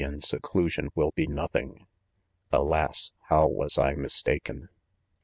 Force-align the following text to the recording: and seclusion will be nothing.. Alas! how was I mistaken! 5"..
and 0.03 0.23
seclusion 0.23 0.89
will 0.95 1.11
be 1.11 1.27
nothing.. 1.27 1.85
Alas! 2.51 3.13
how 3.27 3.45
was 3.47 3.77
I 3.77 3.93
mistaken! 3.93 4.61
5".. 4.61 4.69